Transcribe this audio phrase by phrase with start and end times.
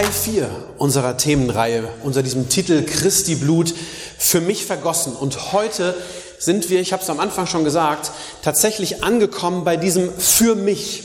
[0.00, 3.74] Teil 4 unserer Themenreihe, unter diesem Titel Christi Blut
[4.16, 5.14] für mich vergossen.
[5.14, 5.94] Und heute
[6.38, 11.02] sind wir, ich habe es am Anfang schon gesagt, tatsächlich angekommen bei diesem für mich.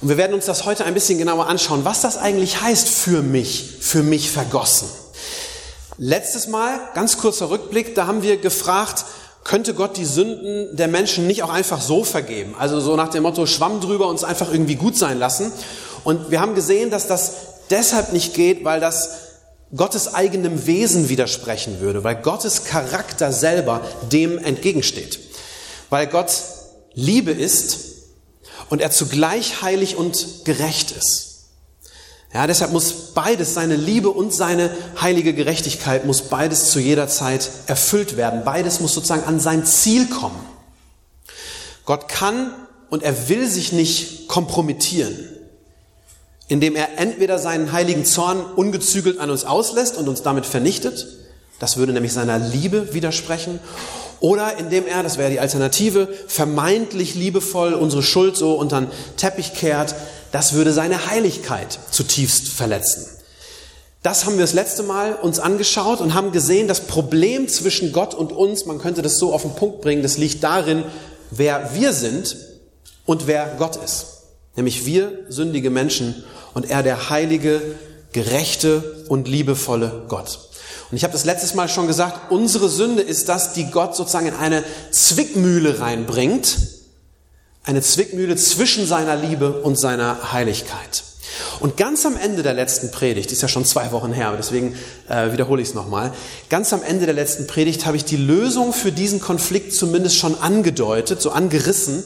[0.00, 3.22] Und wir werden uns das heute ein bisschen genauer anschauen, was das eigentlich heißt für
[3.22, 4.88] mich, für mich vergossen.
[5.96, 9.04] Letztes Mal, ganz kurzer Rückblick, da haben wir gefragt,
[9.44, 12.56] könnte Gott die Sünden der Menschen nicht auch einfach so vergeben?
[12.58, 15.52] Also so nach dem Motto, Schwamm drüber uns einfach irgendwie gut sein lassen.
[16.02, 19.10] Und wir haben gesehen, dass das deshalb nicht geht, weil das
[19.74, 25.18] Gottes eigenem Wesen widersprechen würde, weil Gottes Charakter selber dem entgegensteht.
[25.90, 26.30] Weil Gott
[26.94, 27.78] Liebe ist
[28.70, 31.26] und er zugleich heilig und gerecht ist.
[32.32, 37.48] Ja, deshalb muss beides, seine Liebe und seine heilige Gerechtigkeit, muss beides zu jeder Zeit
[37.66, 38.44] erfüllt werden.
[38.44, 40.44] Beides muss sozusagen an sein Ziel kommen.
[41.84, 42.52] Gott kann
[42.90, 45.35] und er will sich nicht kompromittieren
[46.48, 51.06] indem er entweder seinen heiligen Zorn ungezügelt an uns auslässt und uns damit vernichtet,
[51.58, 53.58] das würde nämlich seiner Liebe widersprechen,
[54.20, 59.54] oder indem er, das wäre die Alternative, vermeintlich liebevoll unsere Schuld so unter den Teppich
[59.54, 59.94] kehrt,
[60.32, 63.06] das würde seine Heiligkeit zutiefst verletzen.
[64.02, 68.14] Das haben wir das letzte Mal uns angeschaut und haben gesehen, das Problem zwischen Gott
[68.14, 70.84] und uns, man könnte das so auf den Punkt bringen, das liegt darin,
[71.30, 72.36] wer wir sind
[73.04, 74.06] und wer Gott ist.
[74.54, 76.24] Nämlich wir sündige Menschen
[76.56, 77.60] und er der heilige,
[78.14, 80.48] gerechte und liebevolle Gott.
[80.90, 84.28] Und ich habe das letztes Mal schon gesagt, unsere Sünde ist das, die Gott sozusagen
[84.28, 86.56] in eine Zwickmühle reinbringt.
[87.62, 91.04] Eine Zwickmühle zwischen seiner Liebe und seiner Heiligkeit.
[91.60, 94.78] Und ganz am Ende der letzten Predigt, ist ja schon zwei Wochen her, deswegen
[95.10, 96.14] äh, wiederhole ich es nochmal,
[96.48, 100.40] ganz am Ende der letzten Predigt habe ich die Lösung für diesen Konflikt zumindest schon
[100.40, 102.02] angedeutet, so angerissen.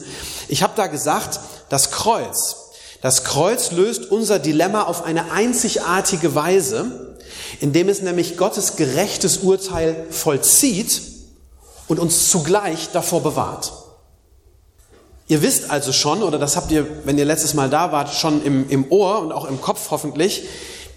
[0.49, 2.57] Ich habe da gesagt, das Kreuz,
[3.01, 7.15] das Kreuz löst unser Dilemma auf eine einzigartige Weise,
[7.59, 11.01] indem es nämlich Gottes gerechtes Urteil vollzieht
[11.87, 13.73] und uns zugleich davor bewahrt.
[15.27, 18.43] Ihr wisst also schon, oder das habt ihr, wenn ihr letztes Mal da wart, schon
[18.43, 20.43] im, im Ohr und auch im Kopf hoffentlich,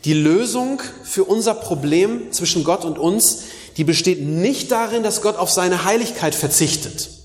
[0.04, 3.44] die Lösung für unser Problem zwischen Gott und uns,
[3.76, 7.23] die besteht nicht darin, dass Gott auf seine Heiligkeit verzichtet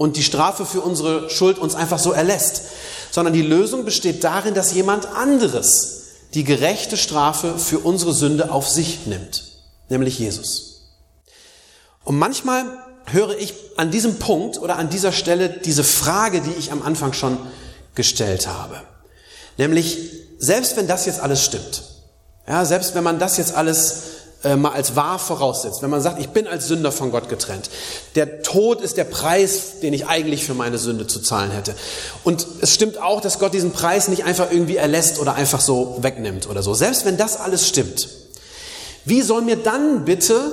[0.00, 2.62] und die Strafe für unsere Schuld uns einfach so erlässt,
[3.10, 8.66] sondern die Lösung besteht darin, dass jemand anderes die gerechte Strafe für unsere Sünde auf
[8.66, 9.42] sich nimmt,
[9.90, 10.86] nämlich Jesus.
[12.02, 12.64] Und manchmal
[13.12, 17.12] höre ich an diesem Punkt oder an dieser Stelle diese Frage, die ich am Anfang
[17.12, 17.36] schon
[17.94, 18.80] gestellt habe.
[19.58, 19.98] Nämlich,
[20.38, 21.82] selbst wenn das jetzt alles stimmt,
[22.48, 24.02] ja, selbst wenn man das jetzt alles
[24.42, 27.68] äh, mal als wahr voraussetzt, wenn man sagt, ich bin als Sünder von Gott getrennt.
[28.14, 31.74] Der Tod ist der Preis, den ich eigentlich für meine Sünde zu zahlen hätte.
[32.24, 35.98] Und es stimmt auch, dass Gott diesen Preis nicht einfach irgendwie erlässt oder einfach so
[36.00, 36.72] wegnimmt oder so.
[36.72, 38.08] Selbst wenn das alles stimmt,
[39.04, 40.52] wie soll mir dann bitte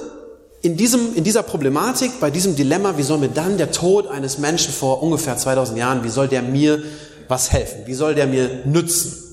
[0.62, 4.38] in, diesem, in dieser Problematik, bei diesem Dilemma, wie soll mir dann der Tod eines
[4.38, 6.84] Menschen vor ungefähr 2000 Jahren, wie soll der mir
[7.28, 7.84] was helfen?
[7.86, 9.27] Wie soll der mir nützen?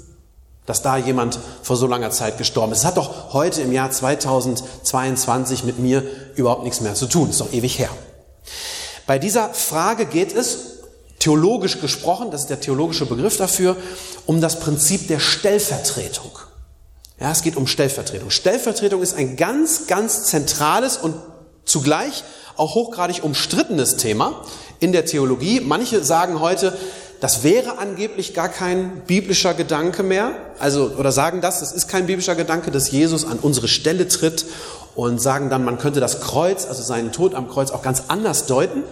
[0.67, 2.79] Dass da jemand vor so langer Zeit gestorben ist.
[2.79, 6.03] Es hat doch heute im Jahr 2022 mit mir
[6.37, 7.31] überhaupt nichts mehr zu tun.
[7.31, 7.91] Ist doch ewig her.
[9.07, 10.59] Bei dieser Frage geht es,
[11.19, 13.77] theologisch gesprochen, das ist der theologische Begriff dafür,
[14.27, 16.31] um das Prinzip der Stellvertretung.
[17.21, 18.31] Ja, es geht um Stellvertretung.
[18.31, 21.15] Stellvertretung ist ein ganz, ganz zentrales und
[21.65, 22.25] zugleich
[22.57, 24.43] auch hochgradig umstrittenes Thema
[24.81, 25.61] in der Theologie.
[25.61, 26.77] Manche sagen heute,
[27.21, 30.33] das wäre angeblich gar kein biblischer Gedanke mehr.
[30.59, 34.45] Also, oder sagen das, das ist kein biblischer Gedanke, dass Jesus an unsere Stelle tritt
[34.95, 38.47] und sagen dann, man könnte das Kreuz, also seinen Tod am Kreuz auch ganz anders
[38.47, 38.83] deuten.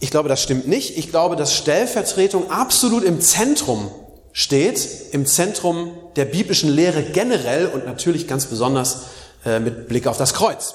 [0.00, 0.96] Ich glaube, das stimmt nicht.
[0.96, 3.90] Ich glaube, dass Stellvertretung absolut im Zentrum
[4.32, 9.02] steht, im Zentrum der biblischen Lehre generell und natürlich ganz besonders
[9.44, 10.74] äh, mit Blick auf das Kreuz.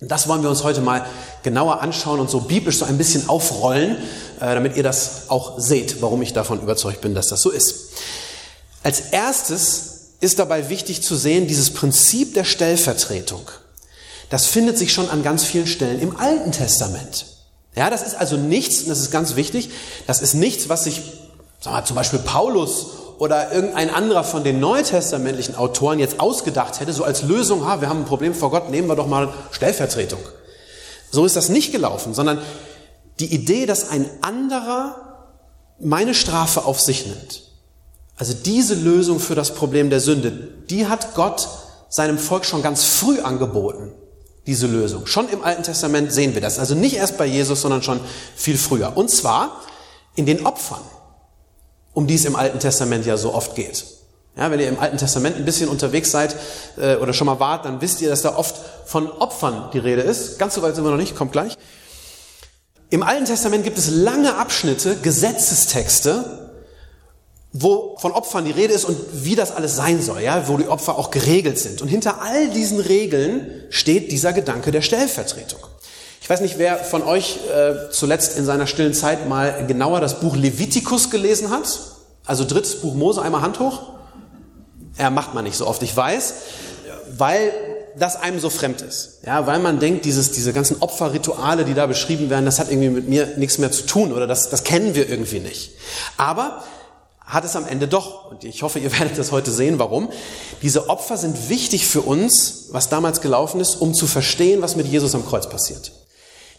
[0.00, 1.06] Und das wollen wir uns heute mal
[1.42, 3.96] genauer anschauen und so biblisch so ein bisschen aufrollen,
[4.40, 7.90] äh, damit ihr das auch seht, warum ich davon überzeugt bin, dass das so ist.
[8.82, 13.42] Als erstes ist dabei wichtig zu sehen, dieses Prinzip der Stellvertretung.
[14.30, 17.26] Das findet sich schon an ganz vielen Stellen im Alten Testament.
[17.76, 19.70] Ja, das ist also nichts, und das ist ganz wichtig,
[20.06, 21.02] das ist nichts, was sich
[21.60, 22.86] sagen wir, zum Beispiel Paulus
[23.18, 27.88] oder irgendein anderer von den neutestamentlichen Autoren jetzt ausgedacht hätte, so als Lösung, ha, wir
[27.88, 30.20] haben ein Problem vor Gott, nehmen wir doch mal Stellvertretung.
[31.10, 32.40] So ist das nicht gelaufen, sondern
[33.20, 34.96] die Idee, dass ein anderer
[35.78, 37.42] meine Strafe auf sich nimmt.
[38.16, 40.30] Also diese Lösung für das Problem der Sünde,
[40.70, 41.48] die hat Gott
[41.88, 43.92] seinem Volk schon ganz früh angeboten,
[44.46, 45.06] diese Lösung.
[45.06, 46.58] Schon im Alten Testament sehen wir das.
[46.58, 48.00] Also nicht erst bei Jesus, sondern schon
[48.36, 48.96] viel früher.
[48.96, 49.60] Und zwar
[50.16, 50.82] in den Opfern,
[51.94, 53.84] um die es im Alten Testament ja so oft geht.
[54.36, 56.34] Ja, wenn ihr im Alten Testament ein bisschen unterwegs seid
[56.76, 60.02] äh, oder schon mal wart, dann wisst ihr, dass da oft von Opfern die Rede
[60.02, 60.38] ist.
[60.38, 61.56] Ganz so weit sind wir noch nicht, kommt gleich.
[62.90, 66.50] Im Alten Testament gibt es lange Abschnitte, Gesetzestexte,
[67.52, 70.66] wo von Opfern die Rede ist und wie das alles sein soll, ja, wo die
[70.66, 71.80] Opfer auch geregelt sind.
[71.80, 75.60] Und hinter all diesen Regeln steht dieser Gedanke der Stellvertretung.
[76.24, 80.20] Ich weiß nicht, wer von euch äh, zuletzt in seiner stillen Zeit mal genauer das
[80.20, 81.78] Buch Levitikus gelesen hat.
[82.24, 83.82] Also drittes Buch Mose, einmal Hand hoch.
[84.96, 86.34] Er macht man nicht so oft, ich weiß,
[87.18, 87.52] weil
[87.98, 89.18] das einem so fremd ist.
[89.26, 92.88] Ja, weil man denkt, dieses, diese ganzen Opferrituale, die da beschrieben werden, das hat irgendwie
[92.88, 95.72] mit mir nichts mehr zu tun oder das, das kennen wir irgendwie nicht.
[96.16, 96.64] Aber
[97.20, 98.30] hat es am Ende doch.
[98.30, 100.08] Und ich hoffe, ihr werdet das heute sehen, warum.
[100.62, 104.86] Diese Opfer sind wichtig für uns, was damals gelaufen ist, um zu verstehen, was mit
[104.86, 105.92] Jesus am Kreuz passiert.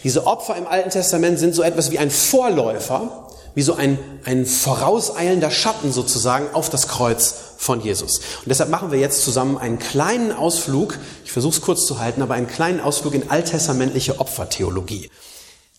[0.05, 4.45] Diese Opfer im Alten Testament sind so etwas wie ein Vorläufer, wie so ein, ein
[4.45, 8.17] vorauseilender Schatten sozusagen auf das Kreuz von Jesus.
[8.17, 12.21] Und deshalb machen wir jetzt zusammen einen kleinen Ausflug, ich versuche es kurz zu halten,
[12.21, 15.09] aber einen kleinen Ausflug in alttestamentliche Opfertheologie.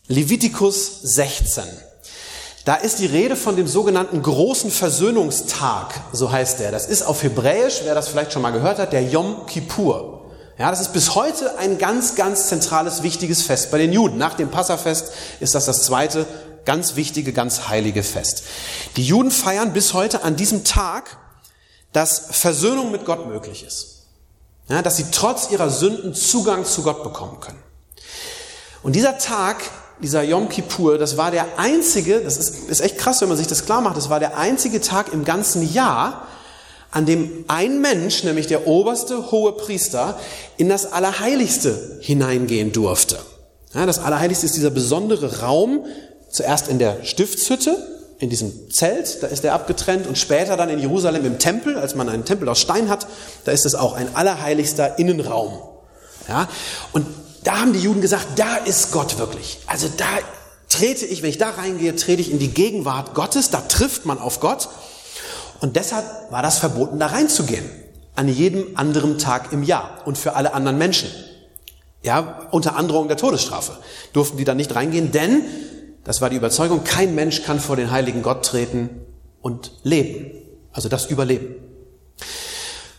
[0.08, 1.62] Levitikus 16.
[2.64, 6.72] Da ist die Rede von dem sogenannten großen Versöhnungstag, so heißt der.
[6.72, 10.25] Das ist auf Hebräisch, wer das vielleicht schon mal gehört hat, der Yom Kippur.
[10.58, 14.16] Ja, das ist bis heute ein ganz, ganz zentrales, wichtiges Fest bei den Juden.
[14.16, 16.26] Nach dem Passafest ist das das zweite
[16.64, 18.42] ganz wichtige, ganz heilige Fest.
[18.96, 21.18] Die Juden feiern bis heute an diesem Tag,
[21.92, 24.06] dass Versöhnung mit Gott möglich ist.
[24.68, 27.62] Ja, dass sie trotz ihrer Sünden Zugang zu Gott bekommen können.
[28.82, 29.62] Und dieser Tag
[30.00, 33.46] dieser Yom Kippur, das war der einzige, das ist, ist echt krass, wenn man sich
[33.46, 36.26] das klar macht, das war der einzige Tag im ganzen Jahr,
[36.90, 40.18] an dem ein Mensch, nämlich der oberste hohe Priester,
[40.56, 43.18] in das Allerheiligste hineingehen durfte.
[43.74, 45.84] Ja, das Allerheiligste ist dieser besondere Raum,
[46.30, 47.76] zuerst in der Stiftshütte,
[48.18, 51.94] in diesem Zelt, da ist er abgetrennt und später dann in Jerusalem im Tempel, als
[51.94, 53.06] man einen Tempel aus Stein hat,
[53.44, 55.60] da ist es auch ein allerheiligster Innenraum.
[56.28, 56.48] Ja,
[56.92, 57.06] und
[57.44, 59.58] da haben die Juden gesagt, da ist Gott wirklich.
[59.66, 60.06] Also da
[60.68, 64.18] trete ich, wenn ich da reingehe, trete ich in die Gegenwart Gottes, da trifft man
[64.18, 64.68] auf Gott.
[65.60, 67.64] Und deshalb war das verboten, da reinzugehen.
[68.14, 71.10] An jedem anderen Tag im Jahr und für alle anderen Menschen.
[72.02, 73.72] Ja, unter Androhung der Todesstrafe
[74.12, 75.42] durften die da nicht reingehen, denn,
[76.04, 79.02] das war die Überzeugung, kein Mensch kann vor den heiligen Gott treten
[79.42, 80.32] und leben.
[80.72, 81.56] Also das Überleben.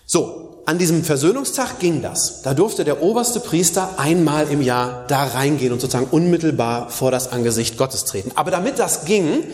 [0.05, 2.41] So, an diesem Versöhnungstag ging das.
[2.41, 7.31] Da durfte der oberste Priester einmal im Jahr da reingehen und sozusagen unmittelbar vor das
[7.31, 8.33] Angesicht Gottes treten.
[8.35, 9.45] Aber damit das ging,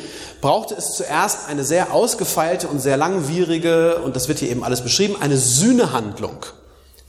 [0.42, 4.81] brauchte es zuerst eine sehr ausgefeilte und sehr langwierige, und das wird hier eben alles
[4.81, 6.48] beschrieben, eine Sühnehandlung,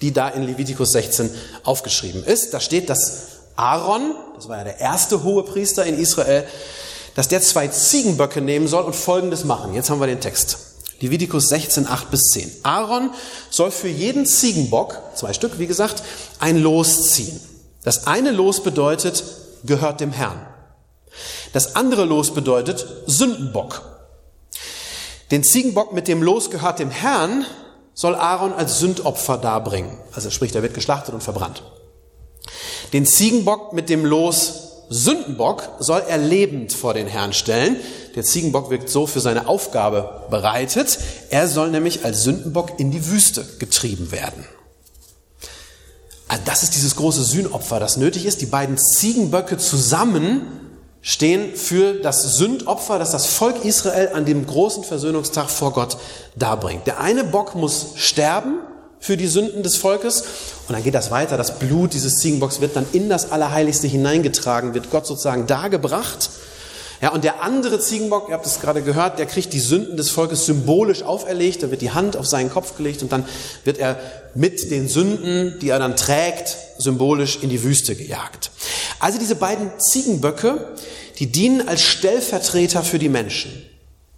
[0.03, 1.31] die da in Levitikus 16
[1.63, 2.53] aufgeschrieben ist.
[2.53, 6.45] Da steht, dass Aaron, das war ja der erste hohe Priester in Israel,
[7.15, 9.73] dass der zwei Ziegenböcke nehmen soll und Folgendes machen.
[9.73, 10.74] Jetzt haben wir den Text.
[11.01, 12.51] Levitikus 16, 8 bis 10.
[12.63, 13.11] Aaron
[13.51, 16.03] soll für jeden Ziegenbock, zwei Stück, wie gesagt,
[16.39, 17.41] ein Los ziehen.
[17.83, 19.25] Das eine Los bedeutet,
[19.65, 20.47] gehört dem Herrn.
[21.53, 23.83] Das andere Los bedeutet Sündenbock.
[25.31, 27.45] Den Ziegenbock mit dem Los gehört dem Herrn
[27.95, 29.99] soll Aaron als Sündopfer darbringen.
[30.13, 31.63] Also sprich, der wird geschlachtet und verbrannt.
[32.93, 37.77] Den Ziegenbock mit dem Los Sündenbock soll er lebend vor den Herrn stellen.
[38.15, 40.99] Der Ziegenbock wirkt so für seine Aufgabe bereitet.
[41.31, 44.45] Er soll nämlich als Sündenbock in die Wüste getrieben werden.
[46.29, 48.41] Also das ist dieses große Sühnopfer, das nötig ist.
[48.41, 50.43] Die beiden Ziegenböcke zusammen
[51.03, 55.99] stehen für das Sündopfer, das das Volk Israel an dem großen Versöhnungstag vor Gott
[56.35, 56.87] darbringt.
[56.87, 58.61] Der eine Bock muss sterben,
[59.05, 60.23] für die Sünden des Volkes.
[60.67, 61.37] Und dann geht das weiter.
[61.37, 66.31] Das Blut dieses Ziegenbocks wird dann in das Allerheiligste hineingetragen, wird Gott sozusagen dargebracht.
[67.03, 70.09] Ja, und der andere Ziegenbock, ihr habt es gerade gehört, der kriegt die Sünden des
[70.09, 71.63] Volkes symbolisch auferlegt.
[71.63, 73.27] Da wird die Hand auf seinen Kopf gelegt und dann
[73.65, 74.01] wird er
[74.35, 78.53] mit den Sünden, die er dann trägt, symbolisch in die Wüste gejagt.
[79.01, 80.67] Also diese beiden Ziegenböcke,
[81.19, 83.53] die dienen als Stellvertreter für die Menschen.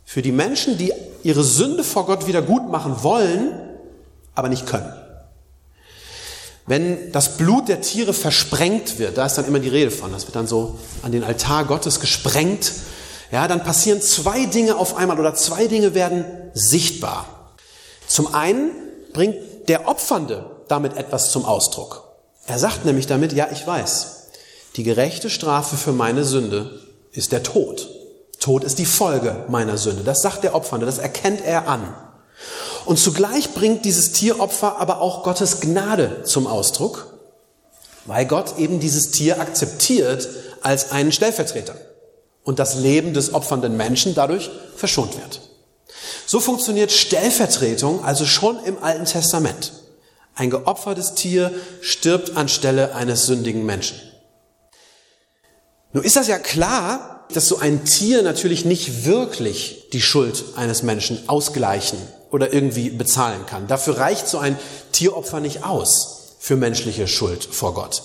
[0.05, 0.93] Für die Menschen, die
[1.25, 3.66] ihre Sünde vor Gott wieder gut machen wollen,
[4.37, 4.93] aber nicht können.
[6.67, 10.27] Wenn das Blut der Tiere versprengt wird, da ist dann immer die Rede von, das
[10.27, 12.73] wird dann so an den Altar Gottes gesprengt,
[13.33, 16.25] ja, dann passieren zwei Dinge auf einmal oder zwei Dinge werden
[16.55, 17.27] sichtbar.
[18.07, 18.71] Zum einen
[19.13, 19.37] bringt
[19.69, 22.05] der Opfernde damit etwas zum Ausdruck.
[22.47, 24.29] Er sagt nämlich damit, ja, ich weiß,
[24.77, 26.81] die gerechte Strafe für meine Sünde
[27.13, 27.89] ist der Tod.
[28.39, 30.05] Tod ist die Folge meiner Sünde.
[30.05, 31.95] Das sagt der Opfernde, das erkennt er an.
[32.87, 37.19] Und zugleich bringt dieses Tieropfer aber auch Gottes Gnade zum Ausdruck,
[38.07, 40.29] weil Gott eben dieses Tier akzeptiert
[40.63, 41.75] als einen Stellvertreter
[42.45, 45.41] und das Leben des opfernden Menschen dadurch verschont wird.
[46.27, 49.73] So funktioniert Stellvertretung also schon im Alten Testament.
[50.37, 54.01] Ein geopfertes Tier stirbt anstelle eines sündigen Menschen.
[55.93, 60.85] Nun ist das ja klar, dass so ein Tier natürlich nicht wirklich die Schuld eines
[60.85, 61.99] Menschen ausgleichen
[62.37, 63.67] oder irgendwie bezahlen kann.
[63.67, 64.59] Dafür reicht so ein
[64.93, 68.03] Tieropfer nicht aus für menschliche Schuld vor Gott.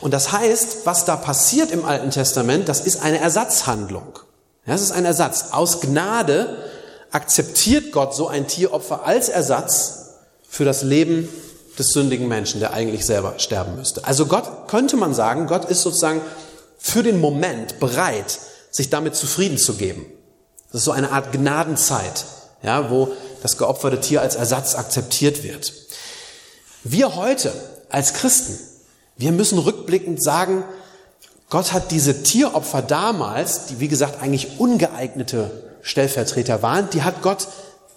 [0.00, 4.18] Und das heißt, was da passiert im Alten Testament, das ist eine Ersatzhandlung.
[4.66, 5.52] Das ist ein Ersatz.
[5.52, 6.56] Aus Gnade
[7.12, 10.08] akzeptiert Gott so ein Tieropfer als Ersatz
[10.48, 11.28] für das Leben
[11.78, 14.04] des sündigen Menschen, der eigentlich selber sterben müsste.
[14.04, 16.20] Also Gott, könnte man sagen, Gott ist sozusagen
[16.78, 18.40] für den Moment bereit,
[18.72, 20.04] sich damit zufrieden zu geben.
[20.72, 22.24] Das ist so eine Art Gnadenzeit,
[22.62, 25.72] ja, wo das geopferte Tier als Ersatz akzeptiert wird.
[26.84, 27.52] Wir heute
[27.88, 28.58] als Christen,
[29.16, 30.64] wir müssen rückblickend sagen,
[31.50, 35.50] Gott hat diese Tieropfer damals, die wie gesagt eigentlich ungeeignete
[35.82, 37.48] Stellvertreter waren, die hat Gott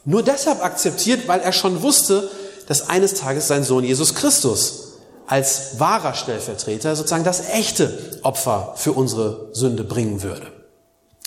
[0.06, 2.30] nur deshalb akzeptiert, weil er schon wusste,
[2.68, 4.92] dass eines Tages sein Sohn Jesus Christus
[5.28, 10.48] als wahrer Stellvertreter sozusagen das echte Opfer für unsere Sünde bringen würde.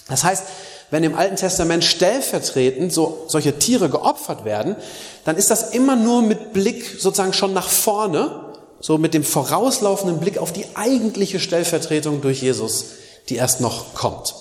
[0.08, 0.44] Das heißt,
[0.90, 4.76] wenn im Alten Testament stellvertretend so solche Tiere geopfert werden,
[5.24, 10.20] dann ist das immer nur mit Blick sozusagen schon nach vorne so mit dem vorauslaufenden
[10.20, 12.84] Blick auf die eigentliche Stellvertretung durch Jesus,
[13.30, 14.34] die erst noch kommt.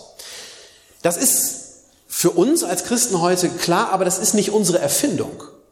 [1.01, 1.63] Das ist
[2.09, 5.31] für uns als Christen heute klar, aber das ist nicht unsere Erfindung.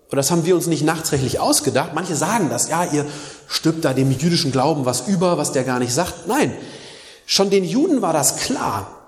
[0.09, 1.91] Und das haben wir uns nicht nachträglich ausgedacht.
[1.93, 3.05] Manche sagen das, ja, ihr
[3.49, 6.27] stülpt da dem jüdischen Glauben was über, was der gar nicht sagt.
[6.27, 6.53] Nein,
[7.25, 9.00] schon den Juden war das klar,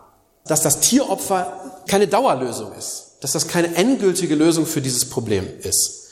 [0.46, 6.04] dass das Tieropfer keine Dauerlösung ist, dass das keine endgültige Lösung für dieses Problem ist.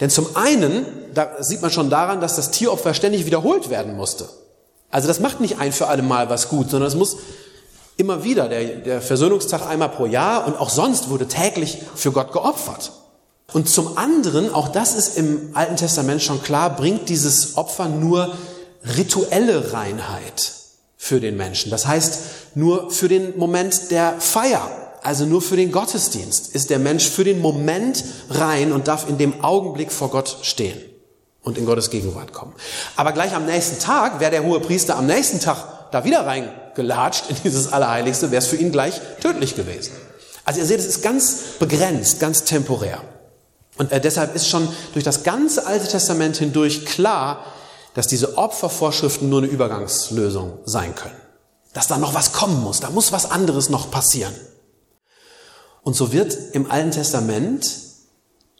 [0.00, 4.28] Denn zum einen, da sieht man schon daran, dass das Tieropfer ständig wiederholt werden musste.
[4.90, 7.16] Also das macht nicht ein für alle Mal was gut, sondern es muss
[7.96, 12.32] immer wieder, der, der Versöhnungstag einmal pro Jahr und auch sonst wurde täglich für Gott
[12.32, 12.92] geopfert.
[13.52, 18.34] Und zum anderen, auch das ist im Alten Testament schon klar, bringt dieses Opfer nur
[18.96, 20.52] rituelle Reinheit
[20.98, 21.70] für den Menschen.
[21.70, 22.18] Das heißt,
[22.54, 24.70] nur für den Moment der Feier
[25.02, 29.18] also nur für den Gottesdienst ist der Mensch für den Moment rein und darf in
[29.18, 30.78] dem Augenblick vor Gott stehen
[31.42, 32.52] und in Gottes Gegenwart kommen.
[32.96, 37.30] Aber gleich am nächsten Tag, wäre der hohe Priester am nächsten Tag da wieder reingelatscht
[37.30, 39.92] in dieses Allerheiligste, wäre es für ihn gleich tödlich gewesen.
[40.44, 43.00] Also ihr seht, es ist ganz begrenzt, ganz temporär.
[43.76, 47.44] Und äh, deshalb ist schon durch das ganze Alte Testament hindurch klar,
[47.98, 51.16] dass diese Opfervorschriften nur eine Übergangslösung sein können.
[51.72, 54.32] Dass da noch was kommen muss, da muss was anderes noch passieren.
[55.82, 57.68] Und so wird im Alten Testament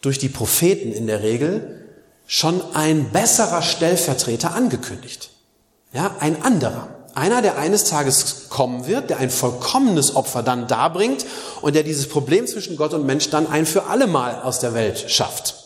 [0.01, 1.87] durch die Propheten in der Regel
[2.27, 5.31] schon ein besserer Stellvertreter angekündigt.
[5.93, 6.89] Ja, ein anderer.
[7.15, 11.25] Einer, der eines Tages kommen wird, der ein vollkommenes Opfer dann darbringt
[11.63, 14.75] und der dieses Problem zwischen Gott und Mensch dann ein für alle Mal aus der
[14.75, 15.58] Welt schafft.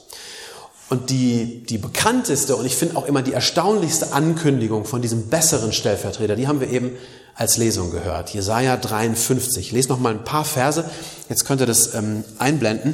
[0.92, 5.72] Und die, die bekannteste und ich finde auch immer die erstaunlichste Ankündigung von diesem besseren
[5.72, 6.90] Stellvertreter, die haben wir eben
[7.34, 8.28] als Lesung gehört.
[8.34, 9.68] Jesaja 53.
[9.68, 10.84] Ich lese noch mal ein paar Verse.
[11.30, 12.92] Jetzt könnt ihr das ähm, einblenden.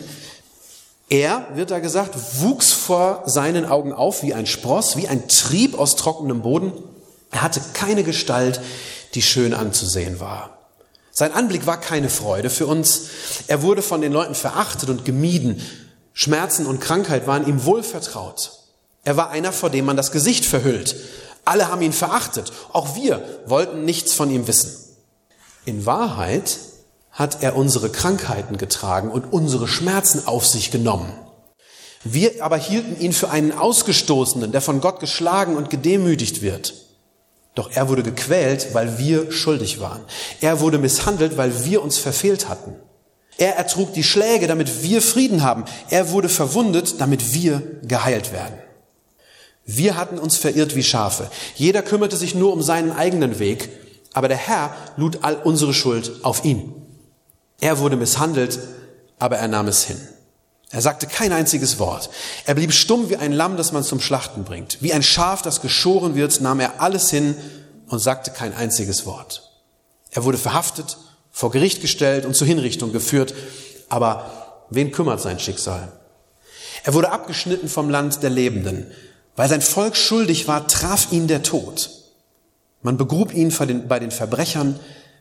[1.08, 5.76] Er, wird da gesagt, wuchs vor seinen Augen auf wie ein Spross, wie ein Trieb
[5.76, 6.70] aus trockenem Boden.
[7.32, 8.60] Er hatte keine Gestalt,
[9.14, 10.56] die schön anzusehen war.
[11.10, 13.08] Sein Anblick war keine Freude für uns.
[13.48, 15.60] Er wurde von den Leuten verachtet und gemieden.
[16.12, 18.52] Schmerzen und Krankheit waren ihm wohl vertraut.
[19.04, 20.96] Er war einer, vor dem man das Gesicht verhüllt.
[21.44, 22.52] Alle haben ihn verachtet.
[22.72, 24.74] Auch wir wollten nichts von ihm wissen.
[25.64, 26.58] In Wahrheit
[27.10, 31.12] hat er unsere Krankheiten getragen und unsere Schmerzen auf sich genommen.
[32.04, 36.74] Wir aber hielten ihn für einen Ausgestoßenen, der von Gott geschlagen und gedemütigt wird.
[37.54, 40.02] Doch er wurde gequält, weil wir schuldig waren.
[40.40, 42.76] Er wurde misshandelt, weil wir uns verfehlt hatten.
[43.38, 45.64] Er ertrug die Schläge, damit wir Frieden haben.
[45.90, 48.58] Er wurde verwundet, damit wir geheilt werden.
[49.64, 51.30] Wir hatten uns verirrt wie Schafe.
[51.54, 53.68] Jeder kümmerte sich nur um seinen eigenen Weg,
[54.12, 56.74] aber der Herr lud all unsere Schuld auf ihn.
[57.60, 58.58] Er wurde misshandelt,
[59.18, 60.00] aber er nahm es hin.
[60.70, 62.10] Er sagte kein einziges Wort.
[62.44, 64.78] Er blieb stumm wie ein Lamm, das man zum Schlachten bringt.
[64.82, 67.36] Wie ein Schaf, das geschoren wird, nahm er alles hin
[67.88, 69.50] und sagte kein einziges Wort.
[70.10, 70.98] Er wurde verhaftet,
[71.38, 73.32] vor Gericht gestellt und zur Hinrichtung geführt.
[73.88, 75.92] Aber wen kümmert sein Schicksal?
[76.82, 78.90] Er wurde abgeschnitten vom Land der Lebenden.
[79.36, 81.90] Weil sein Volk schuldig war, traf ihn der Tod.
[82.82, 83.54] Man begrub ihn
[83.86, 84.80] bei den Verbrechern,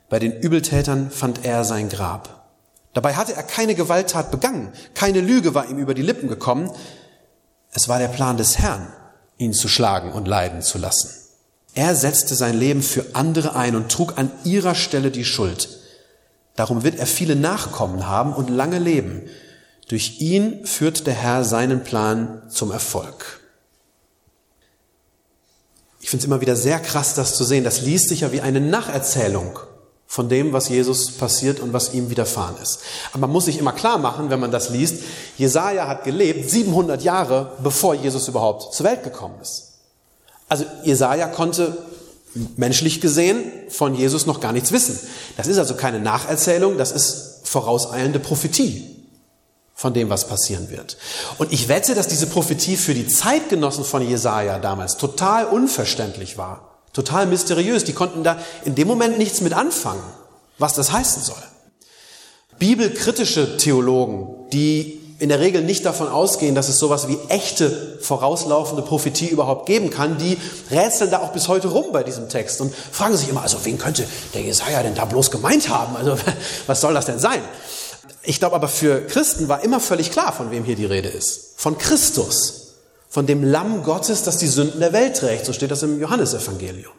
[0.09, 2.47] bei den Übeltätern fand er sein Grab.
[2.95, 6.71] Dabei hatte er keine Gewalttat begangen, keine Lüge war ihm über die Lippen gekommen.
[7.73, 8.91] Es war der Plan des Herrn,
[9.37, 11.11] ihn zu schlagen und leiden zu lassen.
[11.75, 15.76] Er setzte sein Leben für andere ein und trug an ihrer Stelle die Schuld.
[16.57, 19.29] Darum wird er viele Nachkommen haben und lange leben.
[19.87, 23.39] Durch ihn führt der Herr seinen Plan zum Erfolg.
[26.01, 27.63] Ich finde es immer wieder sehr krass, das zu sehen.
[27.63, 29.59] Das liest sich ja wie eine Nacherzählung
[30.07, 32.79] von dem, was Jesus passiert und was ihm widerfahren ist.
[33.11, 35.03] Aber man muss sich immer klar machen, wenn man das liest,
[35.37, 39.73] Jesaja hat gelebt 700 Jahre, bevor Jesus überhaupt zur Welt gekommen ist.
[40.49, 41.77] Also Jesaja konnte
[42.55, 44.99] menschlich gesehen von Jesus noch gar nichts wissen.
[45.37, 48.97] Das ist also keine Nacherzählung, das ist vorauseilende Prophetie
[49.73, 50.97] von dem, was passieren wird.
[51.37, 56.79] Und ich wette, dass diese Prophetie für die Zeitgenossen von Jesaja damals total unverständlich war,
[56.93, 57.83] total mysteriös.
[57.83, 60.03] Die konnten da in dem Moment nichts mit anfangen,
[60.57, 61.35] was das heißen soll.
[62.57, 68.83] Bibelkritische Theologen, die in der Regel nicht davon ausgehen, dass es sowas wie echte vorauslaufende
[68.83, 70.37] Prophetie überhaupt geben kann, die
[70.69, 73.79] rätseln da auch bis heute rum bei diesem Text und fragen sich immer, also wen
[73.79, 75.95] könnte der Jesaja denn da bloß gemeint haben?
[75.95, 76.17] Also
[76.67, 77.41] was soll das denn sein?
[78.21, 81.53] Ich glaube aber für Christen war immer völlig klar, von wem hier die Rede ist.
[81.55, 82.73] Von Christus,
[83.09, 85.45] von dem Lamm Gottes, das die Sünden der Welt trägt.
[85.45, 86.96] So steht das im Johannesevangelium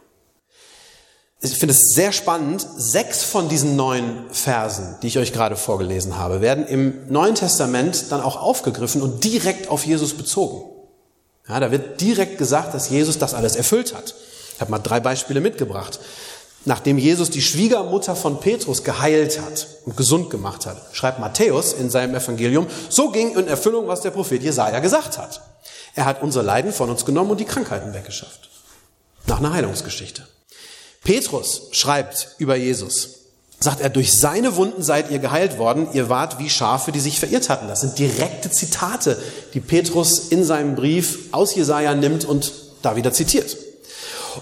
[1.41, 6.17] ich finde es sehr spannend, sechs von diesen neun Versen, die ich euch gerade vorgelesen
[6.17, 10.69] habe, werden im Neuen Testament dann auch aufgegriffen und direkt auf Jesus bezogen.
[11.47, 14.13] Ja, da wird direkt gesagt, dass Jesus das alles erfüllt hat.
[14.53, 15.99] Ich habe mal drei Beispiele mitgebracht.
[16.65, 21.89] Nachdem Jesus die Schwiegermutter von Petrus geheilt hat und gesund gemacht hat, schreibt Matthäus in
[21.89, 25.41] seinem Evangelium, so ging in Erfüllung, was der Prophet Jesaja gesagt hat.
[25.95, 28.49] Er hat unser Leiden von uns genommen und die Krankheiten weggeschafft.
[29.25, 30.23] Nach einer Heilungsgeschichte.
[31.03, 33.19] Petrus schreibt über Jesus,
[33.59, 37.19] sagt er, durch seine Wunden seid ihr geheilt worden, ihr wart wie Schafe, die sich
[37.19, 37.67] verirrt hatten.
[37.67, 39.17] Das sind direkte Zitate,
[39.53, 43.57] die Petrus in seinem Brief aus Jesaja nimmt und da wieder zitiert.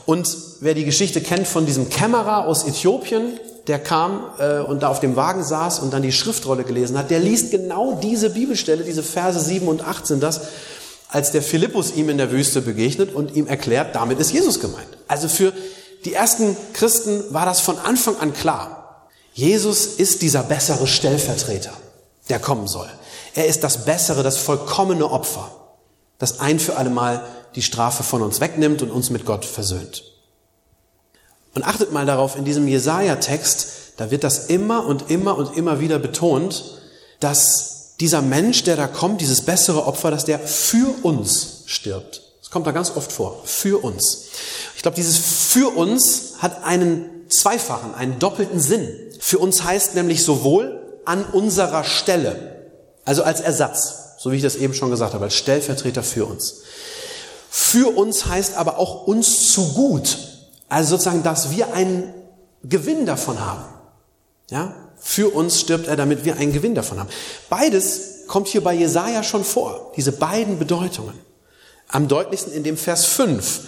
[0.06, 4.90] Und wer die Geschichte kennt von diesem Kämmerer aus Äthiopien, der kam äh, und da
[4.90, 8.84] auf dem Wagen saß und dann die Schriftrolle gelesen hat, der liest genau diese Bibelstelle,
[8.84, 10.42] diese Verse 7 und 8 sind das,
[11.10, 14.88] als der Philippus ihm in der Wüste begegnet und ihm erklärt, damit ist Jesus gemeint.
[15.08, 15.54] Also für
[16.08, 19.10] die ersten Christen war das von Anfang an klar.
[19.34, 21.74] Jesus ist dieser bessere Stellvertreter,
[22.30, 22.90] der kommen soll.
[23.36, 25.52] Er ist das bessere, das vollkommene Opfer,
[26.18, 30.06] das ein für allemal die Strafe von uns wegnimmt und uns mit Gott versöhnt.
[31.54, 33.68] Und achtet mal darauf, in diesem Jesaja-Text,
[33.98, 36.80] da wird das immer und immer und immer wieder betont,
[37.20, 42.27] dass dieser Mensch, der da kommt, dieses bessere Opfer, dass der für uns stirbt.
[42.58, 43.44] Kommt da ganz oft vor.
[43.46, 44.30] Für uns.
[44.76, 48.90] Ich glaube, dieses für uns hat einen zweifachen, einen doppelten Sinn.
[49.20, 52.66] Für uns heißt nämlich sowohl an unserer Stelle,
[53.06, 56.64] also als Ersatz, so wie ich das eben schon gesagt habe, als Stellvertreter für uns.
[57.52, 60.18] Für uns heißt aber auch uns zu gut.
[60.68, 62.12] Also sozusagen, dass wir einen
[62.64, 63.66] Gewinn davon haben.
[64.50, 64.74] Ja?
[64.98, 67.10] Für uns stirbt er, damit wir einen Gewinn davon haben.
[67.52, 69.94] Beides kommt hier bei Jesaja schon vor.
[69.96, 71.27] Diese beiden Bedeutungen.
[71.88, 73.62] Am deutlichsten in dem Vers 5.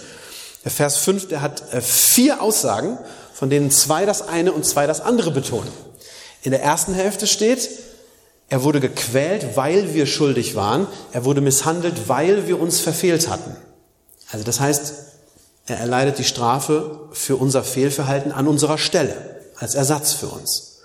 [0.64, 2.98] Der Vers 5, der hat äh, vier Aussagen,
[3.32, 5.70] von denen zwei das eine und zwei das andere betonen.
[6.42, 7.70] In der ersten Hälfte steht,
[8.48, 10.86] er wurde gequält, weil wir schuldig waren.
[11.12, 13.56] Er wurde misshandelt, weil wir uns verfehlt hatten.
[14.32, 14.94] Also das heißt,
[15.66, 19.14] er erleidet die Strafe für unser Fehlverhalten an unserer Stelle,
[19.56, 20.80] als Ersatz für uns.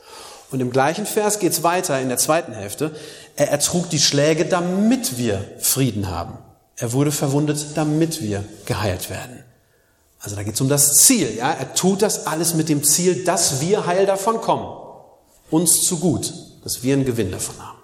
[0.51, 2.95] Und im gleichen Vers geht es weiter in der zweiten Hälfte.
[3.35, 6.37] Er ertrug die Schläge, damit wir Frieden haben.
[6.77, 9.43] Er wurde verwundet, damit wir geheilt werden.
[10.19, 11.35] Also da geht es um das Ziel.
[11.37, 11.51] Ja?
[11.51, 14.65] Er tut das alles mit dem Ziel, dass wir heil davon kommen.
[15.51, 16.33] Uns zu gut,
[16.63, 17.77] dass wir einen Gewinn davon haben.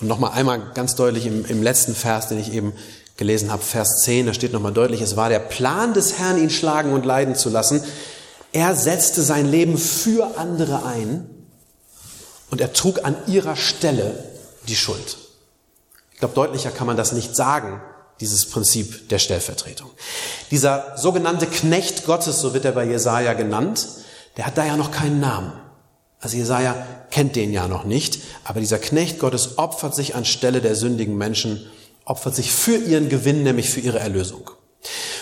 [0.00, 2.72] Und nochmal einmal ganz deutlich im, im letzten Vers, den ich eben
[3.16, 6.50] gelesen habe, Vers 10, da steht nochmal deutlich, es war der Plan des Herrn, ihn
[6.50, 7.82] schlagen und leiden zu lassen.
[8.52, 11.28] Er setzte sein Leben für andere ein
[12.50, 14.24] und er trug an ihrer Stelle
[14.68, 15.18] die Schuld
[16.22, 17.82] glaube, deutlicher kann man das nicht sagen,
[18.20, 19.90] dieses Prinzip der Stellvertretung.
[20.52, 23.88] Dieser sogenannte Knecht Gottes, so wird er bei Jesaja genannt,
[24.36, 25.52] der hat da ja noch keinen Namen.
[26.20, 26.76] Also Jesaja
[27.10, 31.68] kennt den ja noch nicht, aber dieser Knecht Gottes opfert sich anstelle der sündigen Menschen,
[32.04, 34.48] opfert sich für ihren Gewinn, nämlich für ihre Erlösung.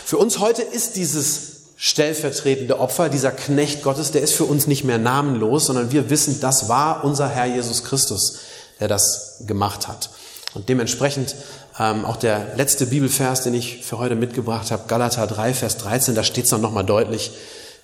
[0.05, 4.85] Für uns heute ist dieses stellvertretende Opfer, dieser Knecht Gottes, der ist für uns nicht
[4.85, 8.41] mehr namenlos, sondern wir wissen, das war unser Herr Jesus Christus,
[8.81, 10.11] der das gemacht hat.
[10.55, 11.37] Und dementsprechend
[11.79, 16.15] ähm, auch der letzte Bibelvers, den ich für heute mitgebracht habe, Galater 3, Vers 13,
[16.15, 17.31] da steht es dann nochmal deutlich.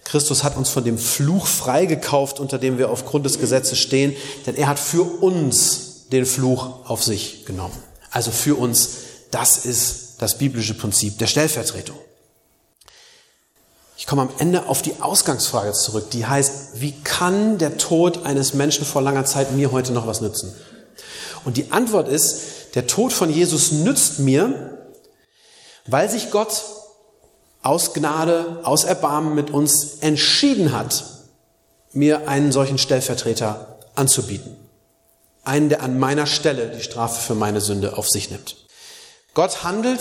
[0.04, 4.14] Christus hat uns von dem Fluch freigekauft, unter dem wir aufgrund des Gesetzes stehen,
[4.46, 7.76] denn er hat für uns den Fluch auf sich genommen.
[8.10, 8.88] Also für uns,
[9.30, 11.96] das ist das biblische Prinzip der Stellvertretung.
[13.98, 18.54] Ich komme am Ende auf die Ausgangsfrage zurück, die heißt, wie kann der Tod eines
[18.54, 20.54] Menschen vor langer Zeit mir heute noch was nützen?
[21.46, 24.78] Und die Antwort ist, der Tod von Jesus nützt mir,
[25.86, 26.64] weil sich Gott
[27.62, 31.04] aus Gnade, aus Erbarmen mit uns entschieden hat,
[31.92, 34.56] mir einen solchen Stellvertreter anzubieten.
[35.44, 38.56] Einen, der an meiner Stelle die Strafe für meine Sünde auf sich nimmt.
[39.32, 40.00] Gott handelt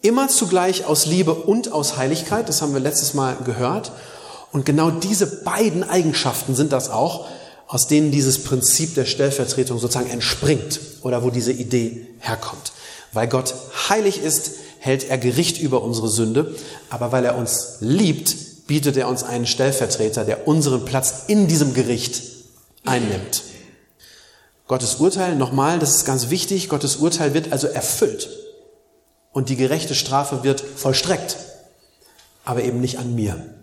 [0.00, 3.92] immer zugleich aus Liebe und aus Heiligkeit, das haben wir letztes Mal gehört.
[4.52, 7.26] Und genau diese beiden Eigenschaften sind das auch,
[7.68, 12.72] aus denen dieses Prinzip der Stellvertretung sozusagen entspringt oder wo diese Idee herkommt.
[13.12, 13.54] Weil Gott
[13.88, 16.56] heilig ist, hält er Gericht über unsere Sünde,
[16.88, 21.74] aber weil er uns liebt, bietet er uns einen Stellvertreter, der unseren Platz in diesem
[21.74, 22.22] Gericht
[22.84, 23.42] einnimmt.
[24.66, 28.30] Gottes Urteil, nochmal, das ist ganz wichtig, Gottes Urteil wird also erfüllt
[29.32, 31.36] und die gerechte Strafe wird vollstreckt,
[32.44, 33.57] aber eben nicht an mir.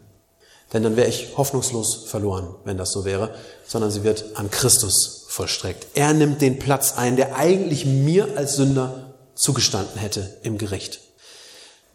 [0.76, 3.34] Denn dann wäre ich hoffnungslos verloren, wenn das so wäre,
[3.66, 5.88] sondern sie wird an Christus vollstreckt.
[5.94, 11.00] Er nimmt den Platz ein, der eigentlich mir als Sünder zugestanden hätte im Gericht.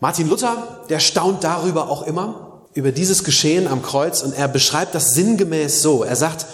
[0.00, 4.94] Martin Luther, der staunt darüber auch immer, über dieses Geschehen am Kreuz und er beschreibt
[4.94, 6.02] das sinngemäß so.
[6.02, 6.46] Er sagt,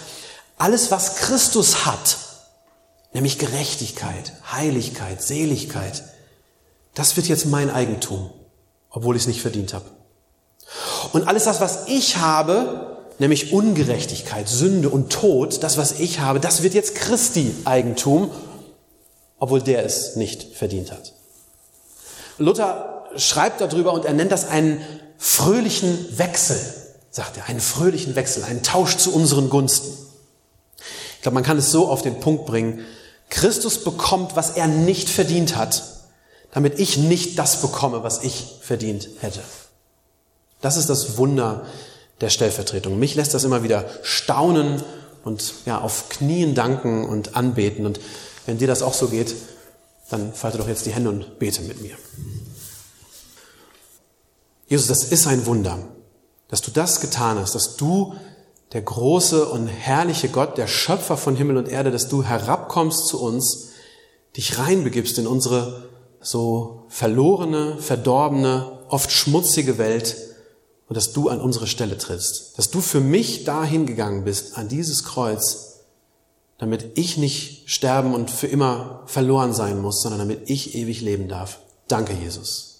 [0.58, 2.16] alles was Christus hat,
[3.12, 6.02] nämlich Gerechtigkeit, Heiligkeit, Seligkeit,
[6.92, 8.32] das wird jetzt mein Eigentum,
[8.90, 9.95] obwohl ich es nicht verdient habe.
[11.12, 16.40] Und alles das, was ich habe, nämlich Ungerechtigkeit, Sünde und Tod, das, was ich habe,
[16.40, 18.30] das wird jetzt Christi Eigentum,
[19.38, 21.12] obwohl der es nicht verdient hat.
[22.38, 24.80] Luther schreibt darüber und er nennt das einen
[25.18, 26.58] fröhlichen Wechsel,
[27.10, 29.92] sagt er, einen fröhlichen Wechsel, einen Tausch zu unseren Gunsten.
[31.16, 32.84] Ich glaube, man kann es so auf den Punkt bringen,
[33.30, 35.82] Christus bekommt, was er nicht verdient hat,
[36.52, 39.40] damit ich nicht das bekomme, was ich verdient hätte.
[40.66, 41.64] Das ist das Wunder
[42.20, 42.98] der Stellvertretung.
[42.98, 44.82] Mich lässt das immer wieder staunen
[45.22, 47.86] und ja, auf Knien danken und anbeten.
[47.86, 48.00] Und
[48.46, 49.36] wenn dir das auch so geht,
[50.10, 51.94] dann falte doch jetzt die Hände und bete mit mir.
[54.66, 55.78] Jesus, das ist ein Wunder,
[56.48, 58.16] dass du das getan hast, dass du
[58.72, 63.22] der große und herrliche Gott, der Schöpfer von Himmel und Erde, dass du herabkommst zu
[63.22, 63.68] uns,
[64.36, 65.88] dich reinbegibst in unsere
[66.20, 70.25] so verlorene, verdorbene, oft schmutzige Welt
[70.88, 72.58] und dass du an unsere Stelle trittst.
[72.58, 75.80] Dass du für mich dahin gegangen bist, an dieses Kreuz,
[76.58, 81.28] damit ich nicht sterben und für immer verloren sein muss, sondern damit ich ewig leben
[81.28, 81.58] darf.
[81.88, 82.76] Danke, Jesus.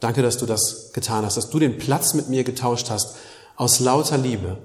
[0.00, 3.16] Danke, dass du das getan hast, dass du den Platz mit mir getauscht hast
[3.56, 4.58] aus lauter Liebe,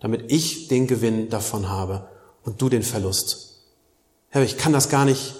[0.00, 2.08] damit ich den Gewinn davon habe
[2.44, 3.64] und du den Verlust.
[4.30, 5.34] Herr, ich kann das gar nicht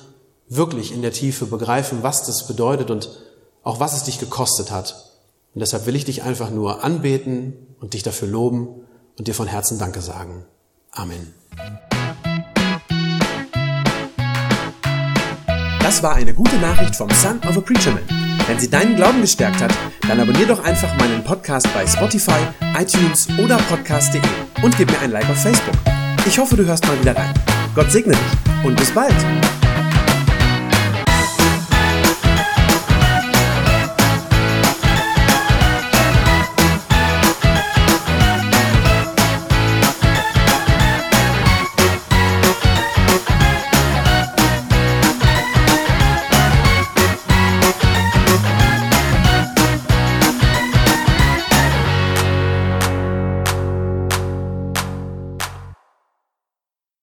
[0.49, 3.09] wirklich in der Tiefe begreifen, was das bedeutet und
[3.63, 5.09] auch was es dich gekostet hat.
[5.55, 8.69] Und deshalb will ich dich einfach nur anbeten und dich dafür loben
[9.19, 10.45] und dir von Herzen Danke sagen.
[10.93, 11.35] Amen.
[15.81, 18.03] Das war eine gute Nachricht vom Son of a Preacher Man.
[18.47, 19.73] Wenn sie deinen Glauben gestärkt hat,
[20.07, 22.41] dann abonnier doch einfach meinen Podcast bei Spotify,
[22.79, 24.21] iTunes oder podcast.de
[24.63, 25.75] und gib mir ein Like auf Facebook.
[26.27, 27.35] Ich hoffe, du hörst mal wieder rein.
[27.75, 29.15] Gott segne dich und bis bald.